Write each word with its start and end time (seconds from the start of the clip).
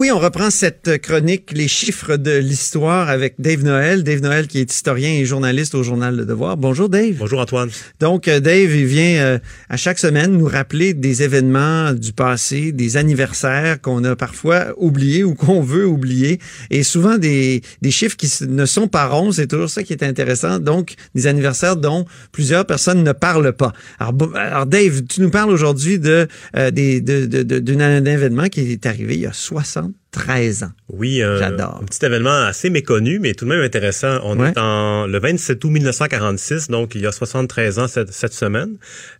Oui, 0.00 0.12
on 0.12 0.20
reprend 0.20 0.48
cette 0.50 1.02
chronique, 1.02 1.50
les 1.50 1.66
chiffres 1.66 2.16
de 2.16 2.30
l'histoire 2.30 3.08
avec 3.08 3.34
Dave 3.40 3.64
Noël. 3.64 4.04
Dave 4.04 4.20
Noël 4.20 4.46
qui 4.46 4.60
est 4.60 4.72
historien 4.72 5.10
et 5.10 5.24
journaliste 5.24 5.74
au 5.74 5.82
journal 5.82 6.14
Le 6.14 6.24
Devoir. 6.24 6.56
Bonjour 6.56 6.88
Dave. 6.88 7.16
Bonjour 7.18 7.40
Antoine. 7.40 7.68
Donc 7.98 8.28
euh, 8.28 8.38
Dave, 8.38 8.70
il 8.76 8.86
vient 8.86 9.16
euh, 9.16 9.38
à 9.68 9.76
chaque 9.76 9.98
semaine 9.98 10.38
nous 10.38 10.46
rappeler 10.46 10.94
des 10.94 11.24
événements 11.24 11.94
du 11.94 12.12
passé, 12.12 12.70
des 12.70 12.96
anniversaires 12.96 13.80
qu'on 13.80 14.04
a 14.04 14.14
parfois 14.14 14.66
oubliés 14.76 15.24
ou 15.24 15.34
qu'on 15.34 15.62
veut 15.62 15.84
oublier. 15.84 16.38
Et 16.70 16.84
souvent 16.84 17.18
des, 17.18 17.62
des 17.82 17.90
chiffres 17.90 18.16
qui 18.16 18.30
ne 18.46 18.66
sont 18.66 18.86
pas 18.86 19.08
ronds, 19.08 19.32
c'est 19.32 19.48
toujours 19.48 19.68
ça 19.68 19.82
qui 19.82 19.94
est 19.94 20.04
intéressant. 20.04 20.60
Donc 20.60 20.94
des 21.16 21.26
anniversaires 21.26 21.74
dont 21.74 22.04
plusieurs 22.30 22.66
personnes 22.66 23.02
ne 23.02 23.10
parlent 23.10 23.52
pas. 23.52 23.72
Alors, 23.98 24.14
alors 24.36 24.66
Dave, 24.66 25.02
tu 25.08 25.22
nous 25.22 25.30
parles 25.30 25.50
aujourd'hui 25.50 25.98
de, 25.98 26.28
euh, 26.56 26.70
des, 26.70 27.00
de, 27.00 27.26
de, 27.26 27.58
d'un 27.58 28.04
événement 28.04 28.46
qui 28.46 28.60
est 28.60 28.86
arrivé 28.86 29.14
il 29.14 29.22
y 29.22 29.26
a 29.26 29.32
60 29.32 29.87
com. 29.88 30.07
13 30.10 30.62
ans. 30.62 30.72
Oui, 30.88 31.22
un, 31.22 31.36
un, 31.42 31.84
petit 31.84 32.04
événement 32.04 32.46
assez 32.46 32.70
méconnu, 32.70 33.18
mais 33.18 33.34
tout 33.34 33.44
de 33.44 33.50
même 33.50 33.60
intéressant. 33.60 34.20
On 34.22 34.42
est 34.42 34.56
en 34.56 35.06
le 35.06 35.18
27 35.18 35.62
août 35.62 35.70
1946, 35.70 36.68
donc 36.68 36.94
il 36.94 37.02
y 37.02 37.06
a 37.06 37.12
73 37.12 37.78
ans 37.78 37.88
cette, 37.88 38.12
cette 38.12 38.32
semaine. 38.32 38.76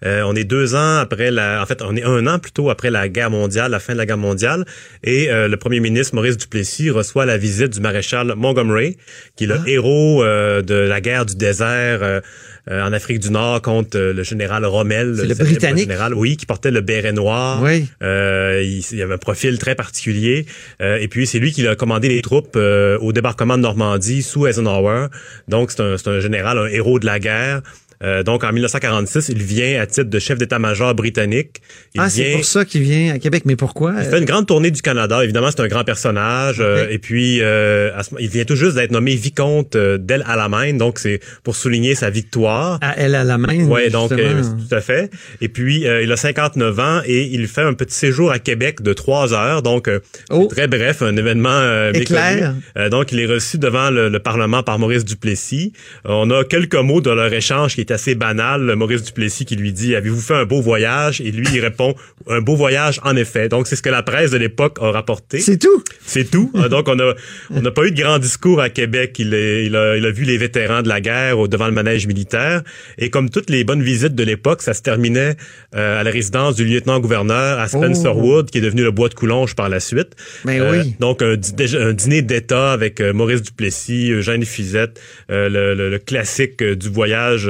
Euh, 0.07 0.23
on 0.25 0.35
est 0.35 0.45
deux 0.45 0.75
ans 0.75 0.97
après 0.97 1.31
la, 1.31 1.61
en 1.63 1.67
fait, 1.67 1.83
on 1.83 1.95
est 1.95 2.05
un 2.05 2.27
an 2.27 2.39
plutôt 2.39 2.71
après 2.71 2.91
la 2.91 3.09
guerre 3.11 3.31
mondiale, 3.31 3.71
la 3.71 3.81
fin 3.81 3.93
de 3.93 3.99
la 3.99 4.07
guerre 4.07 4.17
mondiale, 4.17 4.65
et 5.05 5.31
euh, 5.31 5.47
le 5.47 5.57
premier 5.59 5.81
ministre 5.81 6.15
Maurice 6.15 6.39
Duplessis 6.39 6.89
reçoit 6.89 7.27
la 7.27 7.37
visite 7.37 7.75
du 7.75 7.81
maréchal 7.81 8.33
Montgomery, 8.35 8.97
qui 9.37 9.45
est 9.45 9.49
le 9.49 9.57
ah. 9.59 9.69
héros 9.69 10.25
euh, 10.25 10.63
de 10.63 10.75
la 10.75 11.03
guerre 11.03 11.27
du 11.27 11.37
désert 11.37 12.23
en 12.71 12.93
Afrique 12.93 13.21
du 13.21 13.31
Nord 13.31 13.63
contre 13.63 13.99
le 13.99 14.23
général 14.23 14.67
Rommel, 14.67 15.13
le, 15.13 15.25
le 15.25 15.35
britannique, 15.35 15.85
général, 15.85 16.13
oui, 16.13 16.37
qui 16.37 16.45
portait 16.45 16.71
le 16.71 16.83
béret 16.83 17.13
noir. 17.13 17.63
Oui. 17.63 17.89
il, 18.03 18.85
il 18.93 19.03
avait 19.03 19.15
un 19.15 19.19
profil 19.19 19.59
très 19.59 19.75
particulier. 19.75 20.45
Euh, 20.81 20.99
et 20.99 21.09
puis, 21.09 21.27
c'est 21.27 21.39
lui 21.39 21.53
qui 21.53 21.67
a 21.67 21.75
commandé 21.75 22.09
les 22.09 22.23
troupes 22.23 22.57
euh, 22.57 22.99
au 22.99 23.13
débarquement 23.13 23.57
de 23.57 23.63
Normandie 23.63 24.23
sous 24.23 24.47
Eisenhower. 24.47 25.07
Donc, 25.49 25.71
c'est 25.71 25.81
un, 25.81 25.95
un 25.95 26.21
général, 26.21 26.59
un 26.59 26.67
héros 26.67 26.99
de 26.99 27.07
la 27.07 27.19
guerre. 27.19 27.63
Euh, 28.03 28.23
donc, 28.23 28.45
en 28.45 28.53
1946, 28.53 29.29
il 29.29 29.43
vient 29.43 29.81
à 29.81 29.87
titre 29.87 30.09
de 30.09 30.19
chef 30.19 30.39
d'état-major 30.39 30.95
britannique. 30.95 31.61
Il 31.95 32.01
ah, 32.01 32.09
c'est 32.09 32.33
pour 32.33 32.45
ça 32.45 32.65
qu'il 32.65 32.83
vient 32.83 33.15
à 33.15 33.19
Québec. 33.19 33.43
Mais 33.45 33.57
pourquoi? 33.57 33.95
Il 33.99 34.05
fait 34.05 34.19
une 34.19 34.25
grande 34.25 34.47
tournée 34.47 34.71
du 34.71 34.83
Canada. 34.83 35.23
Évidemment, 35.25 35.49
c'est 35.51 35.61
un 35.61 35.69
grand 35.69 35.85
personnage. 35.85 36.59
Euh, 36.61 36.87
et 36.91 36.99
puis, 36.99 37.41
euh, 37.41 37.91
il 38.21 38.29
vient 38.29 38.45
tout 38.45 38.57
juste 38.57 38.77
d'être 38.77 38.93
nommé 38.93 39.15
vicomte 39.15 39.77
d'El 39.77 40.25
Alamein. 40.27 40.75
Donc, 40.75 40.99
c'est 40.99 41.21
pour 41.43 41.57
souligner 41.57 41.95
sa 41.95 42.11
victoire. 42.11 42.79
À 42.83 42.99
El 42.99 43.15
Alamein. 43.15 43.67
Oui, 43.69 43.91
donc, 43.91 44.11
tout 44.11 44.75
à 44.75 44.81
fait. 44.81 45.11
Et 45.41 45.49
puis, 45.49 45.83
il 45.83 46.13
a 46.13 46.17
59 46.17 46.79
ans 46.79 47.01
et 47.05 47.25
il 47.25 47.49
fait 47.49 47.63
un 47.63 47.75
petit 47.75 47.95
séjour 47.95 48.31
à 48.31 48.39
Québec 48.39 48.83
de 48.83 48.93
trois 48.93 49.33
heures. 49.35 49.63
Donc, 49.63 49.91
oh. 50.31 50.47
très 50.47 50.69
bref, 50.69 51.03
un 51.03 51.17
événement 51.17 51.49
Éclair. 51.93 52.55
donc, 52.91 53.13
il 53.13 53.21
est 53.21 53.27
reçu 53.27 53.59
devant 53.59 53.91
le, 53.91 54.09
le, 54.09 54.19
Parlement 54.19 54.63
par 54.63 54.79
Maurice 54.79 55.05
Duplessis. 55.05 55.73
on 56.05 56.31
a 56.31 56.45
quelques 56.45 56.75
mots 56.75 57.01
de 57.01 57.11
leur 57.11 57.33
échange 57.33 57.75
qui 57.75 57.81
assez 57.91 58.15
banal, 58.15 58.75
Maurice 58.77 59.03
Duplessis 59.03 59.45
qui 59.45 59.57
lui 59.57 59.73
dit 59.73 59.95
Avez-vous 59.95 60.21
fait 60.21 60.35
un 60.35 60.45
beau 60.45 60.61
voyage? 60.61 61.21
Et 61.21 61.31
lui, 61.31 61.47
il 61.53 61.61
répond 61.61 61.95
Un 62.29 62.41
beau 62.41 62.57
voyage, 62.57 63.01
en 63.05 63.17
effet. 63.17 63.49
Donc, 63.49 63.67
c'est 63.67 63.77
ce 63.77 63.83
que 63.83 63.89
la 63.91 64.03
presse 64.03 64.31
de 64.31 64.37
l'époque 64.37 64.79
a 64.81 64.91
rapporté. 64.91 65.41
C'est 65.41 65.59
tout. 65.59 65.83
C'est 66.05 66.31
tout. 66.31 66.53
Ah, 66.61 66.69
donc, 66.69 66.89
on 66.89 66.99
a 66.99 67.15
on 67.51 67.61
n'a 67.61 67.71
pas 67.71 67.85
eu 67.85 67.93
de 67.93 68.01
grand 68.01 68.19
discours 68.19 68.61
à 68.61 68.69
Québec. 68.69 69.17
Il, 69.19 69.33
est, 69.33 69.65
il, 69.65 69.77
a, 69.77 69.97
il 69.97 70.05
a 70.05 70.11
vu 70.11 70.25
les 70.25 70.37
vétérans 70.39 70.83
de 70.83 70.89
la 70.89 71.01
guerre 71.01 71.47
devant 71.47 71.67
le 71.67 71.73
manège 71.73 72.07
militaire. 72.09 72.63
Et 72.99 73.11
comme 73.11 73.31
toutes 73.31 73.49
les 73.49 73.63
bonnes 73.63 73.83
visites 73.83 74.17
de 74.17 74.25
l'époque, 74.25 74.63
ça 74.63 74.75
se 74.75 74.83
terminait 74.83 75.37
euh, 75.77 76.01
à 76.01 76.03
la 76.03 76.11
résidence 76.11 76.57
du 76.57 76.65
lieutenant-gouverneur 76.65 77.61
à 77.61 77.69
Spencerwood, 77.69 78.47
oh. 78.49 78.51
qui 78.51 78.59
est 78.59 78.63
devenu 78.63 78.83
le 78.83 78.91
bois 78.91 79.09
de 79.09 79.15
Coulonge 79.15 79.55
par 79.55 79.69
la 79.69 79.79
suite. 79.79 80.17
Ben 80.45 80.63
oui. 80.71 80.97
Donc, 80.99 81.23
un, 81.23 81.35
un 81.35 81.93
dîner 81.93 82.23
d'État 82.23 82.73
avec 82.73 83.01
euh, 83.01 83.13
Maurice 83.13 83.43
Duplessis, 83.43 84.11
Eugène 84.11 84.45
Fizette, 84.45 85.01
le, 85.29 85.49
le, 85.49 85.91
le, 85.91 85.99
classique 85.99 86.63
du 86.63 86.89
voyage 86.89 87.49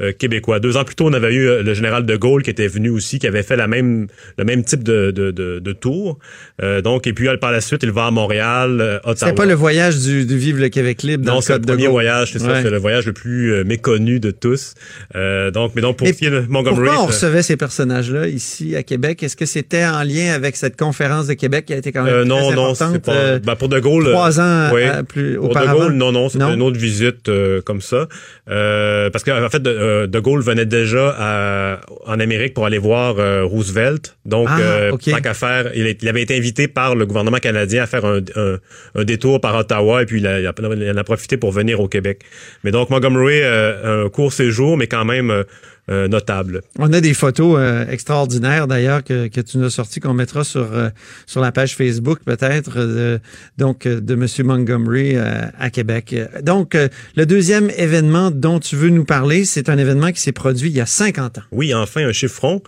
euh, 0.00 0.10
québécois. 0.10 0.58
Deux 0.58 0.76
ans 0.76 0.82
plus 0.82 0.96
tôt, 0.96 1.06
on 1.06 1.12
avait 1.12 1.32
eu 1.32 1.46
euh, 1.48 1.62
le 1.62 1.72
général 1.72 2.04
de 2.04 2.16
Gaulle 2.16 2.42
qui 2.42 2.50
était 2.50 2.66
venu 2.66 2.90
aussi, 2.90 3.20
qui 3.20 3.28
avait 3.28 3.44
fait 3.44 3.54
la 3.54 3.68
même, 3.68 4.08
le 4.36 4.44
même 4.44 4.64
type 4.64 4.82
de, 4.82 5.12
de, 5.12 5.30
de, 5.30 5.60
de 5.60 5.72
tour. 5.72 6.18
Euh, 6.60 6.80
donc, 6.80 7.06
et 7.06 7.12
puis 7.12 7.28
par 7.40 7.52
la 7.52 7.60
suite, 7.60 7.84
il 7.84 7.92
va 7.92 8.06
à 8.06 8.10
Montréal, 8.10 9.00
Ottawa. 9.04 9.14
C'est 9.14 9.36
pas 9.36 9.46
le 9.46 9.54
voyage 9.54 9.98
du, 9.98 10.26
du 10.26 10.36
Vivre 10.36 10.60
le 10.60 10.68
Québec 10.68 11.04
libre. 11.04 11.24
Non, 11.24 11.40
c'est 11.40 11.54
le 11.54 11.60
premier 11.60 11.86
voyage, 11.86 12.32
c'est 12.32 12.40
ça, 12.40 12.60
c'est 12.60 12.70
le 12.70 12.78
voyage 12.78 13.06
le 13.06 13.12
plus 13.12 13.64
méconnu 13.64 14.18
de 14.18 14.32
tous. 14.32 14.74
donc, 15.14 15.72
mais 15.76 15.82
donc 15.82 15.96
pour 15.98 16.08
qui 16.08 16.28
Montgomery. 16.48 16.86
Pourquoi 16.86 17.04
on 17.04 17.06
recevait 17.06 17.42
ces 17.42 17.56
personnages-là 17.56 18.26
ici 18.26 18.74
à 18.74 18.82
Québec? 18.82 19.22
Est-ce 19.22 19.36
que 19.36 19.46
c'était 19.46 19.84
en 19.84 20.02
lien 20.02 20.32
avec 20.32 20.56
cette 20.56 20.76
conférence 20.76 21.28
de 21.28 21.34
Québec 21.34 21.66
qui 21.66 21.72
a 21.72 21.76
été 21.76 21.92
quand 21.92 22.02
même 22.02 22.24
non, 22.24 22.48
très 22.48 22.56
non, 22.56 22.64
importante 22.70 22.98
pas. 22.98 23.38
Ben, 23.38 23.54
pour 23.54 23.68
de 23.68 23.78
Gaulle. 23.78 24.06
Trois 24.10 24.40
ans 24.40 24.70
plus 25.08 25.36
pour 25.36 25.50
auparavant? 25.50 25.74
de 25.74 25.78
Gaulle, 25.84 25.92
non, 25.92 26.10
non, 26.10 26.28
c'était 26.28 26.52
une 26.52 26.62
autre 26.62 26.78
visite 26.78 27.30
comme 27.64 27.80
ça, 27.80 28.08
parce 28.46 29.22
qu'en 29.22 29.48
fait. 29.48 29.62
De, 29.62 29.83
euh, 29.84 30.06
de 30.06 30.18
Gaulle 30.18 30.42
venait 30.42 30.66
déjà 30.66 31.14
à, 31.18 31.80
en 32.06 32.18
Amérique 32.18 32.54
pour 32.54 32.64
aller 32.64 32.78
voir 32.78 33.18
euh, 33.18 33.44
Roosevelt. 33.44 34.16
Donc, 34.24 34.48
ah, 34.50 34.58
euh, 34.58 34.90
tant 34.90 35.20
qu'à 35.20 35.34
faire, 35.34 35.70
il, 35.74 36.08
avait 36.08 36.22
été 36.22 36.36
invité 36.36 36.68
par 36.68 36.94
le 36.94 37.04
gouvernement 37.04 37.36
canadien 37.38 37.82
à 37.82 37.86
faire 37.86 38.04
un, 38.04 38.20
un, 38.36 38.58
un 38.94 39.04
détour 39.04 39.40
par 39.40 39.54
Ottawa 39.56 40.02
et 40.02 40.06
puis 40.06 40.20
il, 40.20 40.26
a, 40.26 40.40
il, 40.40 40.48
en 40.48 40.96
a 40.96 41.04
profité 41.04 41.36
pour 41.36 41.52
venir 41.52 41.80
au 41.80 41.88
Québec. 41.88 42.22
Mais 42.64 42.70
donc, 42.70 42.88
Montgomery, 42.90 43.42
un 43.44 44.08
court 44.08 44.32
séjour, 44.32 44.76
mais 44.76 44.86
quand 44.86 45.04
même 45.04 45.44
euh, 45.90 46.08
notable. 46.08 46.62
On 46.78 46.90
a 46.94 47.02
des 47.02 47.12
photos 47.12 47.56
euh, 47.58 47.86
extraordinaires 47.90 48.66
d'ailleurs 48.66 49.04
que, 49.04 49.28
que 49.28 49.42
tu 49.42 49.58
nous 49.58 49.66
as 49.66 49.70
sorties 49.70 50.00
qu'on 50.00 50.14
mettra 50.14 50.42
sur 50.42 50.72
euh, 50.72 50.88
sur 51.26 51.42
la 51.42 51.52
page 51.52 51.76
Facebook 51.76 52.20
peut-être 52.24 53.20
donc 53.58 53.86
de 53.86 54.14
Monsieur 54.14 54.44
Montgomery 54.44 55.16
à 55.16 55.68
Québec. 55.68 56.14
Donc 56.42 56.74
le 57.16 57.26
deuxième 57.26 57.68
événement 57.76 58.30
dont 58.30 58.60
tu 58.60 58.76
veux 58.76 58.88
nous 58.88 59.04
parler, 59.04 59.44
c'est 59.44 59.68
un 59.68 59.76
événement 59.76 60.10
qui 60.10 60.22
s'est 60.22 60.32
produit 60.32 60.70
il 60.70 60.76
y 60.76 60.80
a 60.80 60.86
50 60.86 61.38
ans. 61.38 61.42
Oui, 61.52 61.74
enfin 61.74 62.06
un 62.06 62.12
chiffron. 62.12 62.62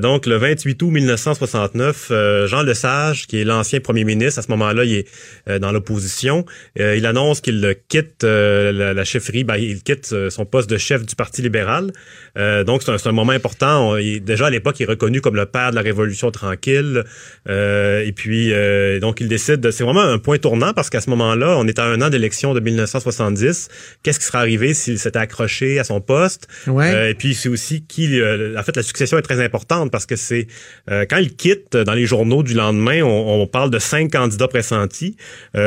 donc 0.00 0.26
le 0.26 0.36
28 0.36 0.80
août 0.80 0.90
1969, 0.90 2.12
Jean 2.46 2.62
Lesage, 2.62 3.26
qui 3.26 3.40
est 3.40 3.44
l'ancien 3.44 3.80
premier 3.80 4.04
ministre 4.04 4.38
à 4.38 4.42
ce 4.42 4.50
moment-là, 4.52 4.84
il 4.84 5.04
est 5.46 5.58
dans 5.58 5.72
l'opposition. 5.72 6.44
il 6.76 7.04
annonce 7.04 7.40
qu'il 7.40 7.74
quitte 7.88 8.22
la, 8.22 8.94
la, 8.94 9.04
chefferie, 9.04 9.42
ben, 9.42 9.56
il 9.56 9.82
quitte 9.82 10.28
son 10.30 10.44
poste 10.44 10.70
de 10.70 10.78
chef 10.78 11.04
du 11.04 11.16
Parti 11.16 11.42
libéral. 11.42 11.92
Euh, 12.59 12.59
donc, 12.64 12.82
c'est 12.82 13.06
un, 13.06 13.12
moment 13.12 13.32
important. 13.32 13.96
déjà, 13.96 14.46
à 14.46 14.50
l'époque, 14.50 14.78
il 14.80 14.84
est 14.84 14.86
reconnu 14.86 15.20
comme 15.20 15.36
le 15.36 15.46
père 15.46 15.70
de 15.70 15.76
la 15.76 15.82
Révolution 15.82 16.30
tranquille. 16.30 17.04
Euh, 17.48 18.04
et 18.04 18.12
puis, 18.12 18.52
euh, 18.52 19.00
donc, 19.00 19.20
il 19.20 19.28
décide... 19.28 19.70
C'est 19.70 19.84
vraiment 19.84 20.02
un 20.02 20.18
point 20.18 20.38
tournant 20.38 20.72
parce 20.72 20.90
qu'à 20.90 21.00
ce 21.00 21.10
moment-là, 21.10 21.56
on 21.58 21.66
est 21.66 21.78
à 21.78 21.84
un 21.84 22.00
an 22.00 22.10
d'élection 22.10 22.54
de 22.54 22.60
1970. 22.60 23.68
Qu'est-ce 24.02 24.18
qui 24.18 24.24
serait 24.24 24.38
arrivé 24.38 24.74
s'il 24.74 24.98
s'était 24.98 25.18
accroché 25.18 25.78
à 25.78 25.84
son 25.84 26.00
poste? 26.00 26.48
Ouais. 26.66 27.10
et 27.10 27.14
puis, 27.14 27.34
c'est 27.34 27.48
aussi 27.48 27.82
qui... 27.82 28.20
en 28.22 28.62
fait, 28.62 28.76
la 28.76 28.82
succession 28.82 29.18
est 29.18 29.22
très 29.22 29.42
importante 29.42 29.90
parce 29.90 30.06
que 30.06 30.16
c'est... 30.16 30.46
quand 30.88 31.18
il 31.18 31.34
quitte, 31.34 31.76
dans 31.76 31.94
les 31.94 32.06
journaux 32.06 32.42
du 32.42 32.54
lendemain, 32.54 33.02
on, 33.02 33.46
parle 33.46 33.70
de 33.70 33.78
cinq 33.78 34.12
candidats 34.12 34.48
pressentis. 34.48 35.16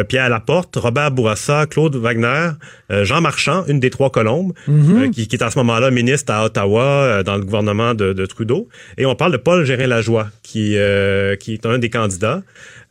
Pierre 0.07 0.29
Laporte, 0.29 0.75
Robert 0.75 1.11
Bourassa, 1.11 1.65
Claude 1.65 1.95
Wagner, 1.95 2.51
Jean 2.89 3.21
Marchand, 3.21 3.65
une 3.67 3.79
des 3.79 3.89
trois 3.89 4.09
colombes, 4.09 4.53
mm-hmm. 4.69 5.09
qui, 5.11 5.27
qui 5.27 5.35
est 5.35 5.43
à 5.43 5.49
ce 5.49 5.57
moment-là 5.59 5.91
ministre 5.91 6.31
à 6.33 6.45
Ottawa 6.45 6.82
euh, 6.83 7.23
dans 7.23 7.35
le 7.35 7.43
gouvernement 7.43 7.93
de, 7.93 8.25
Trudeau. 8.25 8.69
Et 8.97 9.05
on 9.05 9.15
parle 9.15 9.31
de 9.31 9.37
Paul 9.37 9.65
Gérin-Lajoie, 9.65 10.29
qui, 10.41 10.77
euh, 10.77 11.35
qui 11.35 11.53
est 11.53 11.65
un 11.65 11.77
des 11.77 11.89
candidats. 11.89 12.41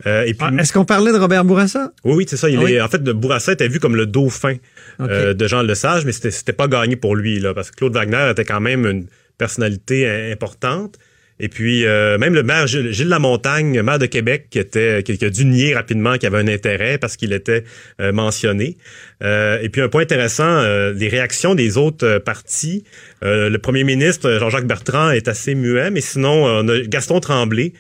Euh, 0.07 0.25
et 0.25 0.35
puis, 0.35 0.47
ah, 0.49 0.61
Est-ce 0.61 0.73
qu'on 0.73 0.85
parlait 0.85 1.13
de 1.13 1.19
Robert 1.19 1.45
Bourassa? 1.45 1.93
Oui, 2.05 2.15
oui, 2.17 2.25
c'est 2.29 2.37
ça. 2.37 2.49
Il 2.49 2.59
ah 2.59 2.71
est, 2.71 2.81
en 2.81 2.89
fait, 2.89 3.03
Bourassa 3.03 3.53
était 3.53 3.69
vu 3.69 3.81
comme 3.81 3.97
le 3.97 4.07
dauphin 4.07 4.57
de 4.99 5.47
Jean 5.47 5.63
Lesage, 5.63 6.05
mais 6.05 6.13
c'était, 6.13 6.31
c'était 6.31 6.53
pas 6.53 6.69
gagné 6.69 6.97
pour 6.97 7.17
lui, 7.17 7.39
là, 7.39 7.55
parce 7.55 7.71
que 7.71 7.77
Claude 7.77 7.95
Wagner 7.95 8.31
était 8.31 8.45
quand 8.45 8.61
même 8.61 8.87
une 8.87 9.07
personnalité 9.39 10.31
importante. 10.33 10.99
Et 11.43 11.49
puis, 11.49 11.85
euh, 11.85 12.19
même 12.19 12.35
le 12.35 12.45
maire 12.45 12.69
Gilles, 12.69 13.09
Lamontagne, 13.09 13.83
maire 13.83 13.99
de 13.99 14.07
Québec, 14.07 14.47
qui, 14.49 14.61
était, 14.61 15.03
qui, 15.03 15.23
a 15.25 15.29
dû 15.29 15.45
nier 15.45 15.75
rapidement 15.75 16.17
qu'il 16.17 16.29
avait 16.29 16.39
un 16.39 16.47
intérêt 16.47 16.99
parce 16.99 17.17
qu'il 17.17 17.33
était 17.33 17.65
euh, 18.01 18.13
mentionné. 18.13 18.77
Euh, 19.25 19.59
et 19.61 19.69
puis, 19.69 19.81
un 19.81 19.89
point 19.89 20.03
intéressant, 20.03 20.63
les 20.93 21.09
réactions 21.09 21.57
des 21.57 21.77
autres 21.77 22.19
partis. 22.19 22.85
le 23.23 23.57
premier 23.57 23.83
ministre, 23.83 24.39
Jean-Jacques 24.39 24.69
Bertrand, 24.69 25.11
est 25.11 25.27
assez 25.27 25.57
muet, 25.57 25.91
mais 25.91 26.01
sinon, 26.01 26.45
on 26.45 26.69
a 26.69 26.81
Gaston 26.83 27.19
Tremblay, 27.19 27.73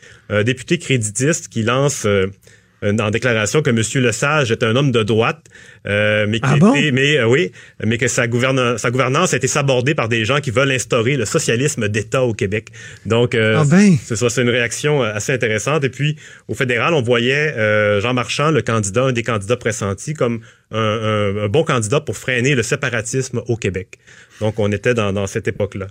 député 0.45 0.79
créditiste, 0.79 1.47
qui 1.47 1.63
lance 1.63 2.05
en 2.83 3.11
déclaration 3.11 3.63
que 3.63 3.71
M. 3.71 3.83
Lesage 4.03 4.51
est 4.51 4.63
un 4.63 4.75
homme 4.77 4.91
de 4.91 5.03
droite, 5.03 5.47
euh, 5.87 6.27
mais, 6.29 6.41
ah 6.43 6.57
mais 6.93 7.19
euh, 7.19 7.27
oui, 7.27 7.53
mais 7.85 7.99
que 7.99 8.09
sa, 8.09 8.27
gouvernance, 8.27 8.81
sa 8.81 8.91
gouvernance 8.91 9.35
a 9.35 9.37
été 9.37 9.47
sabordée 9.47 9.95
par 9.95 10.09
des 10.09 10.25
gens 10.25 10.41
qui 10.41 10.51
veulent 10.51 10.73
instaurer 10.73 11.17
le 11.17 11.25
socialisme 11.25 11.89
d'État 11.89 12.23
au 12.23 12.35
Québec. 12.35 12.69
Donc, 13.07 13.35
ah 13.35 13.65
ben. 13.65 13.97
c'est 14.03 14.43
une 14.43 14.51
réaction 14.51 15.03
assez 15.03 15.33
intéressante. 15.33 15.85
Et 15.85 15.91
puis, 15.91 16.17
au 16.49 16.55
fédéral, 16.55 16.95
on 16.95 17.03
voyait 17.03 17.55
Jean 18.01 18.15
Marchand, 18.15 18.51
le 18.51 18.63
candidat, 18.63 19.05
un 19.05 19.13
des 19.13 19.23
candidats 19.23 19.57
pressentis, 19.57 20.15
comme 20.15 20.41
un, 20.73 21.39
un, 21.45 21.49
bon 21.49 21.65
candidat 21.65 22.01
pour 22.01 22.17
freiner 22.17 22.55
le 22.55 22.63
séparatisme 22.63 23.43
au 23.47 23.57
Québec. 23.57 23.99
Donc, 24.41 24.59
on 24.59 24.73
était 24.73 24.95
dans, 24.95 25.13
dans 25.13 25.27
cette 25.27 25.47
époque-là. 25.47 25.87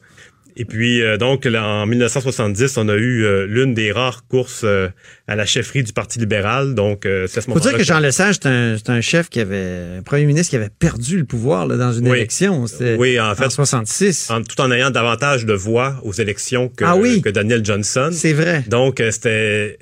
Et 0.57 0.65
puis, 0.65 1.01
euh, 1.01 1.17
donc, 1.17 1.45
en 1.45 1.85
1970, 1.85 2.77
on 2.77 2.89
a 2.89 2.95
eu 2.95 3.23
euh, 3.23 3.45
l'une 3.45 3.73
des 3.73 3.91
rares 3.91 4.25
courses 4.27 4.61
euh, 4.63 4.89
à 5.27 5.35
la 5.35 5.45
chefferie 5.45 5.83
du 5.83 5.93
Parti 5.93 6.19
libéral. 6.19 6.75
Donc, 6.75 7.01
c'est 7.03 7.37
à 7.37 7.41
ce 7.41 7.49
moment-là. 7.49 7.63
Faut 7.63 7.69
dire 7.69 7.77
que 7.77 7.83
Jean 7.83 7.99
Lesage, 7.99 8.35
c'est 8.41 8.49
un, 8.49 8.75
un, 8.87 9.01
chef 9.01 9.29
qui 9.29 9.39
avait, 9.39 9.97
un 9.99 10.01
premier 10.03 10.25
ministre 10.25 10.49
qui 10.49 10.55
avait 10.55 10.69
perdu 10.69 11.17
le 11.17 11.25
pouvoir 11.25 11.67
là, 11.67 11.77
dans 11.77 11.93
une 11.93 12.07
élection. 12.07 12.65
Oui, 12.97 13.19
en 13.19 13.35
fait. 13.35 13.45
En 13.45 13.49
66. 13.49 14.31
tout 14.47 14.61
en 14.61 14.71
ayant 14.71 14.91
davantage 14.91 15.45
de 15.45 15.53
voix 15.53 15.99
aux 16.03 16.13
élections 16.13 16.69
que, 16.69 16.83
ah 16.85 16.95
oui. 16.95 17.21
que 17.21 17.29
Daniel 17.29 17.65
Johnson. 17.65 18.09
C'est 18.11 18.33
vrai. 18.33 18.63
Donc, 18.67 19.01
c'était 19.11 19.77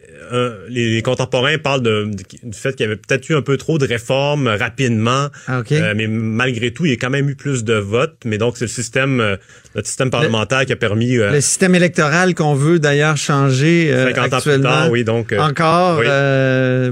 les, 0.70 1.02
contemporains 1.02 1.58
parlent 1.58 1.82
de, 1.82 2.10
du 2.44 2.58
fait 2.58 2.76
qu'il 2.76 2.86
y 2.86 2.88
avait 2.88 2.96
peut-être 2.96 3.30
eu 3.30 3.36
un 3.36 3.42
peu 3.42 3.58
trop 3.58 3.78
de 3.78 3.86
réformes 3.86 4.48
rapidement, 4.48 5.30
ah, 5.48 5.62
euh, 5.72 5.94
mais 5.96 6.08
malgré 6.08 6.72
tout, 6.72 6.86
il 6.86 6.92
y 6.92 6.94
a 6.94 6.98
quand 6.98 7.10
même 7.10 7.30
eu 7.30 7.36
plus 7.36 7.64
de 7.64 7.74
votes. 7.74 8.18
Mais 8.26 8.38
donc, 8.38 8.58
c'est 8.58 8.66
le 8.66 8.70
système, 8.70 9.20
euh, 9.20 9.38
notre 9.76 9.88
système 9.88 10.10
parlementaire 10.10 10.59
qui 10.66 10.74
a 10.74 10.76
permis... 10.76 11.18
Euh, 11.18 11.32
le 11.32 11.42
système 11.42 11.76
électoral 11.76 12.36
qu'on 12.36 12.54
veut 12.54 12.80
d'ailleurs 12.80 13.18
changer 13.18 13.92
actuellement. 13.94 14.90
oui, 14.90 15.04
donc... 15.04 15.34
encore, 15.38 16.02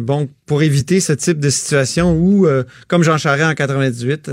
bon, 0.01 0.29
pour 0.45 0.61
éviter 0.63 0.99
ce 0.99 1.13
type 1.13 1.39
de 1.39 1.49
situation 1.49 2.13
où, 2.13 2.47
comme 2.87 3.03
Jean 3.03 3.17
Charest 3.17 3.51
en 3.51 3.53
98, 3.53 4.29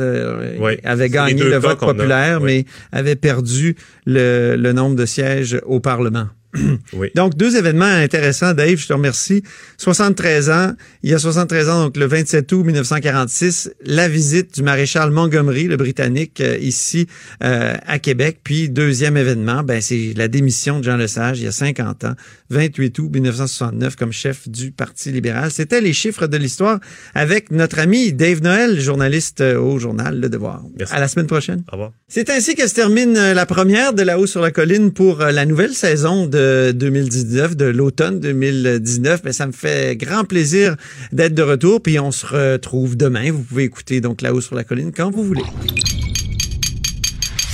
avait 0.84 1.08
gagné 1.08 1.42
le 1.42 1.56
vote 1.56 1.78
populaire, 1.78 2.40
mais 2.40 2.64
avait 2.92 3.16
perdu 3.16 3.76
le, 4.06 4.56
le 4.56 4.72
nombre 4.72 4.96
de 4.96 5.06
sièges 5.06 5.58
au 5.66 5.80
Parlement. 5.80 6.28
Donc, 7.14 7.36
deux 7.36 7.56
événements 7.56 7.84
intéressants, 7.84 8.54
Dave, 8.54 8.76
je 8.76 8.86
te 8.86 8.92
remercie. 8.92 9.42
73 9.78 10.50
ans, 10.50 10.72
il 11.02 11.10
y 11.10 11.14
a 11.14 11.18
73 11.18 11.68
ans, 11.68 11.84
donc 11.84 11.96
le 11.96 12.06
27 12.06 12.50
août 12.52 12.64
1946, 12.64 13.72
la 13.84 14.08
visite 14.08 14.54
du 14.54 14.62
maréchal 14.62 15.10
Montgomery, 15.10 15.64
le 15.64 15.76
Britannique, 15.76 16.40
euh, 16.40 16.56
ici 16.58 17.06
euh, 17.42 17.74
à 17.86 17.98
Québec. 17.98 18.38
Puis, 18.44 18.68
deuxième 18.68 19.16
événement, 19.16 19.62
ben, 19.62 19.80
c'est 19.80 20.14
la 20.16 20.28
démission 20.28 20.78
de 20.78 20.84
Jean 20.84 20.96
Lesage 20.96 21.40
il 21.40 21.44
y 21.44 21.48
a 21.48 21.52
50 21.52 22.04
ans, 22.04 22.14
28 22.50 22.98
août 22.98 23.10
1969, 23.12 23.96
comme 23.96 24.12
chef 24.12 24.48
du 24.48 24.70
Parti 24.70 25.10
libéral. 25.10 25.50
C'était 25.50 25.80
les 25.80 25.92
chiffres 25.92 26.26
de 26.26 26.36
l'histoire 26.36 26.78
avec 27.14 27.50
notre 27.50 27.78
ami 27.78 28.12
Dave 28.12 28.42
Noël, 28.42 28.80
journaliste 28.80 29.40
euh, 29.40 29.58
au 29.58 29.78
journal 29.78 30.20
Le 30.20 30.28
Devoir. 30.28 30.62
Merci. 30.78 30.94
À 30.94 31.00
la 31.00 31.08
semaine 31.08 31.26
prochaine. 31.26 31.64
Au 31.68 31.72
revoir. 31.72 31.92
C'est 32.08 32.30
ainsi 32.30 32.54
que 32.54 32.66
se 32.68 32.74
termine 32.74 33.14
la 33.14 33.46
première 33.46 33.92
de 33.92 34.02
La 34.02 34.18
Haut 34.18 34.26
sur 34.26 34.40
la 34.40 34.50
Colline 34.50 34.92
pour 34.92 35.18
la 35.18 35.46
nouvelle 35.46 35.74
saison 35.74 36.26
de 36.44 36.72
2019, 36.72 37.56
de 37.56 37.64
l'automne 37.66 38.20
2019. 38.20 39.22
Mais 39.24 39.32
ça 39.32 39.46
me 39.46 39.52
fait 39.52 39.96
grand 39.96 40.24
plaisir 40.24 40.76
d'être 41.12 41.34
de 41.34 41.42
retour. 41.42 41.82
Puis 41.82 41.98
on 41.98 42.12
se 42.12 42.26
retrouve 42.26 42.96
demain. 42.96 43.32
Vous 43.32 43.42
pouvez 43.42 43.64
écouter 43.64 44.00
donc 44.00 44.22
là-haut 44.22 44.40
sur 44.40 44.54
la 44.54 44.64
colline 44.64 44.92
quand 44.92 45.10
vous 45.10 45.22
voulez. 45.24 45.44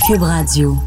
Cube 0.07 0.21
Radio. 0.21 0.77